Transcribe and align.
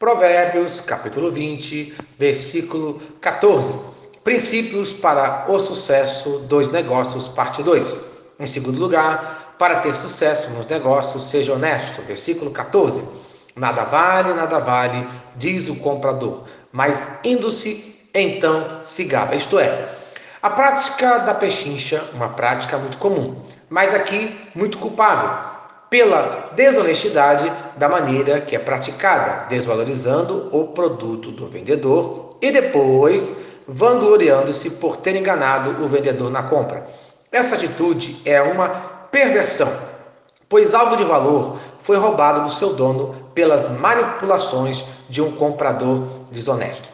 Provérbios, 0.00 0.80
capítulo 0.80 1.30
20, 1.30 1.94
versículo 2.18 3.02
14. 3.20 3.74
Princípios 4.24 4.94
para 4.94 5.44
o 5.46 5.58
sucesso 5.58 6.38
dos 6.48 6.72
negócios, 6.72 7.28
parte 7.28 7.62
2. 7.62 7.98
Em 8.38 8.46
segundo 8.46 8.80
lugar, 8.80 9.56
para 9.58 9.80
ter 9.80 9.94
sucesso 9.94 10.48
nos 10.52 10.66
negócios, 10.68 11.24
seja 11.24 11.52
honesto. 11.52 12.00
Versículo 12.00 12.50
14. 12.50 13.04
Nada 13.54 13.84
vale, 13.84 14.32
nada 14.32 14.58
vale, 14.58 15.06
diz 15.36 15.68
o 15.68 15.76
comprador, 15.76 16.44
mas 16.72 17.20
indo-se, 17.22 18.08
então 18.14 18.80
se 18.82 19.04
gaba. 19.04 19.34
Isto 19.34 19.58
é, 19.58 19.86
a 20.40 20.48
prática 20.48 21.18
da 21.18 21.34
pechincha, 21.34 22.02
uma 22.14 22.30
prática 22.30 22.78
muito 22.78 22.96
comum, 22.96 23.44
mas 23.68 23.92
aqui 23.92 24.48
muito 24.54 24.78
culpável 24.78 25.59
pela 25.90 26.52
desonestidade 26.54 27.52
da 27.76 27.88
maneira 27.88 28.40
que 28.40 28.54
é 28.54 28.58
praticada, 28.60 29.46
desvalorizando 29.48 30.48
o 30.52 30.68
produto 30.68 31.32
do 31.32 31.48
vendedor 31.48 32.30
e 32.40 32.52
depois 32.52 33.36
vangloriando-se 33.66 34.70
por 34.70 34.96
ter 34.96 35.16
enganado 35.16 35.82
o 35.82 35.88
vendedor 35.88 36.30
na 36.30 36.44
compra. 36.44 36.86
Essa 37.32 37.56
atitude 37.56 38.22
é 38.24 38.40
uma 38.40 38.68
perversão, 39.10 39.70
pois 40.48 40.74
algo 40.74 40.96
de 40.96 41.04
valor 41.04 41.58
foi 41.80 41.96
roubado 41.96 42.42
do 42.42 42.50
seu 42.50 42.72
dono 42.74 43.14
pelas 43.34 43.68
manipulações 43.68 44.84
de 45.08 45.20
um 45.20 45.32
comprador 45.32 46.06
desonesto. 46.30 46.88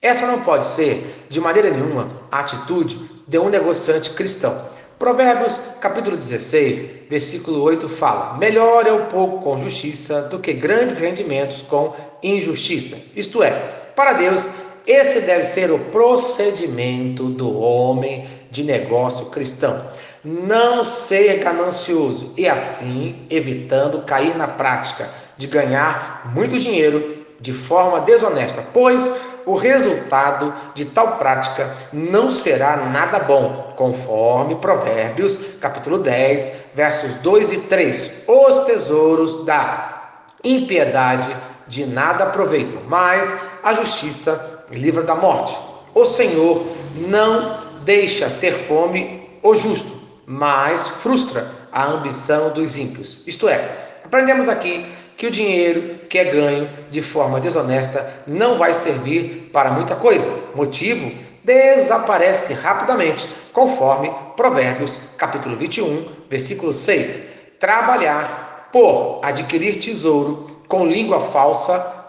Essa 0.00 0.26
não 0.26 0.40
pode 0.40 0.64
ser, 0.66 1.26
de 1.28 1.40
maneira 1.40 1.70
nenhuma, 1.70 2.08
a 2.30 2.40
atitude 2.40 2.98
de 3.26 3.38
um 3.38 3.48
negociante 3.48 4.10
cristão 4.10 4.72
Provérbios 5.02 5.58
capítulo 5.80 6.16
16, 6.16 6.86
versículo 7.10 7.60
8 7.60 7.88
fala: 7.88 8.38
Melhor 8.38 8.86
é 8.86 8.92
o 8.92 9.06
pouco 9.06 9.42
com 9.42 9.58
justiça 9.58 10.22
do 10.28 10.38
que 10.38 10.52
grandes 10.52 11.00
rendimentos 11.00 11.62
com 11.62 11.92
injustiça. 12.22 12.96
Isto 13.16 13.42
é, 13.42 13.50
para 13.96 14.12
Deus, 14.12 14.48
esse 14.86 15.22
deve 15.22 15.42
ser 15.42 15.72
o 15.72 15.78
procedimento 15.86 17.24
do 17.30 17.52
homem 17.58 18.28
de 18.48 18.62
negócio 18.62 19.26
cristão. 19.26 19.84
Não 20.24 20.84
ser 20.84 21.38
ganancioso 21.38 22.32
e 22.36 22.48
assim 22.48 23.26
evitando 23.28 24.02
cair 24.02 24.36
na 24.36 24.46
prática 24.46 25.10
de 25.36 25.48
ganhar 25.48 26.30
muito 26.32 26.60
dinheiro 26.60 27.21
de 27.42 27.52
forma 27.52 28.00
desonesta, 28.00 28.64
pois 28.72 29.10
o 29.44 29.56
resultado 29.56 30.54
de 30.74 30.84
tal 30.84 31.16
prática 31.16 31.74
não 31.92 32.30
será 32.30 32.76
nada 32.76 33.18
bom, 33.18 33.74
conforme 33.76 34.54
Provérbios, 34.54 35.38
capítulo 35.60 35.98
10, 35.98 36.50
versos 36.74 37.14
2 37.14 37.52
e 37.52 37.58
3. 37.58 38.12
Os 38.28 38.58
tesouros 38.60 39.44
da 39.44 40.20
impiedade 40.44 41.36
de 41.66 41.84
nada 41.84 42.24
aproveitam, 42.24 42.80
mas 42.88 43.34
a 43.62 43.74
justiça 43.74 44.64
livra 44.70 45.02
da 45.02 45.16
morte. 45.16 45.58
O 45.94 46.04
Senhor 46.04 46.64
não 46.96 47.60
deixa 47.84 48.30
ter 48.30 48.54
fome 48.54 49.28
o 49.42 49.54
justo, 49.54 50.00
mas 50.24 50.86
frustra 50.86 51.50
a 51.72 51.86
ambição 51.86 52.50
dos 52.50 52.78
ímpios. 52.78 53.22
Isto 53.26 53.48
é, 53.48 53.68
aprendemos 54.04 54.48
aqui 54.48 55.01
que 55.16 55.26
o 55.26 55.30
dinheiro 55.30 56.00
que 56.08 56.18
é 56.18 56.24
ganho 56.24 56.68
de 56.90 57.00
forma 57.00 57.40
desonesta 57.40 58.22
não 58.26 58.58
vai 58.58 58.74
servir 58.74 59.50
para 59.52 59.70
muita 59.70 59.94
coisa. 59.94 60.26
Motivo? 60.54 61.12
Desaparece 61.44 62.54
rapidamente, 62.54 63.28
conforme 63.52 64.12
Provérbios, 64.36 64.98
capítulo 65.16 65.56
21, 65.56 66.06
versículo 66.30 66.72
6. 66.72 67.22
Trabalhar 67.58 68.68
por 68.72 69.20
adquirir 69.22 69.78
tesouro 69.80 70.62
com 70.68 70.86
língua 70.86 71.20
falsa 71.20 72.02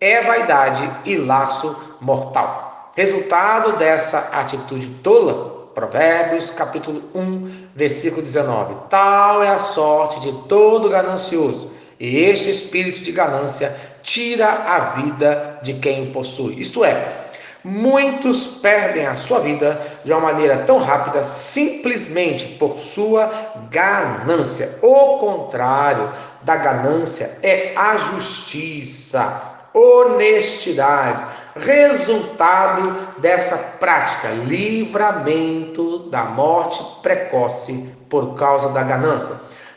é 0.00 0.22
vaidade 0.22 0.88
e 1.04 1.16
laço 1.16 1.76
mortal. 2.00 2.92
Resultado 2.94 3.76
dessa 3.76 4.18
atitude 4.32 4.88
tola, 5.02 5.68
Provérbios, 5.74 6.50
capítulo 6.50 7.02
1, 7.14 7.68
versículo 7.74 8.22
19. 8.22 8.76
Tal 8.90 9.42
é 9.42 9.48
a 9.48 9.58
sorte 9.58 10.20
de 10.20 10.32
todo 10.48 10.88
ganancioso 10.88 11.77
e 11.98 12.24
este 12.24 12.50
espírito 12.50 13.00
de 13.00 13.12
ganância 13.12 13.74
tira 14.02 14.48
a 14.48 14.80
vida 14.90 15.58
de 15.62 15.74
quem 15.74 16.12
possui. 16.12 16.60
Isto 16.60 16.84
é, 16.84 17.28
muitos 17.64 18.44
perdem 18.46 19.06
a 19.06 19.14
sua 19.14 19.40
vida 19.40 19.80
de 20.04 20.12
uma 20.12 20.20
maneira 20.20 20.58
tão 20.58 20.78
rápida 20.78 21.24
simplesmente 21.24 22.46
por 22.56 22.78
sua 22.78 23.52
ganância. 23.70 24.78
O 24.80 25.18
contrário 25.18 26.10
da 26.42 26.56
ganância 26.56 27.38
é 27.42 27.72
a 27.76 27.96
justiça, 27.96 29.42
honestidade, 29.74 31.26
resultado 31.56 33.18
dessa 33.18 33.56
prática, 33.80 34.28
livramento 34.28 36.08
da 36.10 36.24
morte 36.24 36.80
precoce 37.02 37.92
por 38.08 38.34
causa 38.36 38.70
da 38.70 38.82
ganância. 38.84 39.34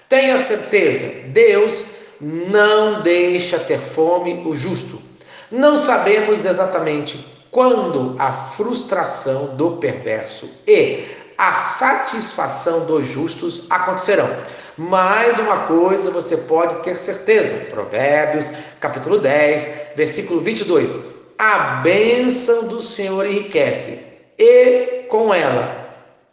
Tenha 0.07 0.37
certeza, 0.37 1.07
Deus 1.27 1.85
não 2.21 3.01
deixa 3.01 3.57
ter 3.57 3.79
fome 3.79 4.43
o 4.45 4.55
justo. 4.55 5.01
Não 5.49 5.77
sabemos 5.77 6.45
exatamente 6.45 7.25
quando 7.49 8.15
a 8.19 8.31
frustração 8.31 9.55
do 9.55 9.71
perverso 9.77 10.47
e 10.67 11.07
a 11.37 11.51
satisfação 11.51 12.85
dos 12.85 13.07
justos 13.07 13.65
acontecerão. 13.69 14.29
Mas 14.77 15.37
uma 15.39 15.65
coisa 15.65 16.11
você 16.11 16.37
pode 16.37 16.75
ter 16.83 16.97
certeza. 16.97 17.65
Provérbios, 17.71 18.49
capítulo 18.79 19.19
10, 19.19 19.95
versículo 19.95 20.39
22. 20.39 20.95
A 21.37 21.81
bênção 21.81 22.67
do 22.67 22.79
Senhor 22.79 23.25
enriquece, 23.25 23.99
e 24.37 25.07
com 25.09 25.33
ela 25.33 25.80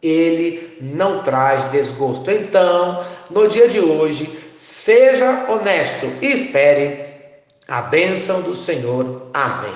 ele 0.03 0.76
não 0.81 1.22
traz 1.22 1.70
desgosto. 1.70 2.31
Então, 2.31 3.04
no 3.31 3.48
dia 3.48 3.69
de 3.69 3.81
hoje, 3.81 4.28
seja 4.54 5.47
honesto 5.48 6.06
e 6.22 6.32
espere 6.32 7.04
a 7.66 7.82
bênção 7.82 8.41
do 8.42 8.54
Senhor. 8.54 9.28
Amém. 9.34 9.75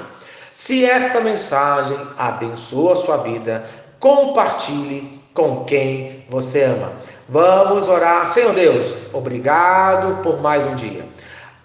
Se 0.52 0.84
esta 0.84 1.20
mensagem 1.20 1.96
abençoa 2.16 2.92
a 2.92 2.96
sua 2.96 3.16
vida, 3.18 3.64
compartilhe 3.98 5.20
com 5.34 5.64
quem 5.64 6.24
você 6.28 6.64
ama. 6.64 6.92
Vamos 7.28 7.88
orar. 7.88 8.28
Senhor 8.28 8.52
Deus, 8.52 8.92
obrigado 9.12 10.22
por 10.22 10.40
mais 10.40 10.66
um 10.66 10.74
dia. 10.74 11.06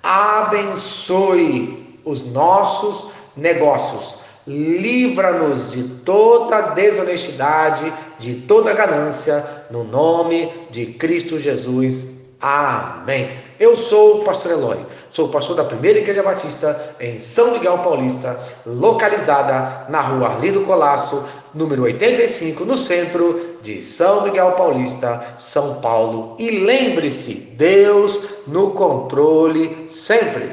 Abençoe 0.02 2.00
os 2.06 2.26
nossos 2.26 3.12
negócios 3.36 4.20
livra-nos 4.48 5.72
de 5.72 5.84
toda 5.84 6.62
desonestidade, 6.62 7.94
de 8.18 8.36
toda 8.36 8.74
ganância, 8.74 9.46
no 9.70 9.84
nome 9.84 10.52
de 10.72 10.86
Cristo 10.86 11.38
Jesus. 11.38 12.18
Amém. 12.40 13.30
Eu 13.60 13.76
sou 13.76 14.22
o 14.22 14.24
pastor 14.24 14.52
Eloy, 14.52 14.78
sou 15.10 15.30
pastor 15.30 15.56
da 15.56 15.64
Primeira 15.64 15.98
Igreja 15.98 16.22
Batista 16.22 16.96
em 17.00 17.20
São 17.20 17.54
Miguel 17.54 17.80
Paulista, 17.80 18.40
localizada 18.66 19.88
na 19.90 20.00
rua 20.00 20.28
Arlido 20.28 20.62
Colasso, 20.62 21.26
número 21.56 21.84
85, 21.84 22.64
no 22.64 22.78
centro 22.78 23.58
de 23.64 23.82
São 23.82 24.24
Miguel 24.24 24.52
Paulista, 24.52 25.34
São 25.38 25.82
Paulo. 25.82 26.36
E 26.38 26.52
lembre-se, 26.52 27.56
Deus 27.58 28.22
no 28.46 28.70
controle 28.72 29.88
sempre. 29.90 30.46